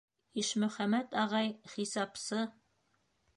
[0.43, 2.41] Ишмөхәмәт ағай, хисапсы...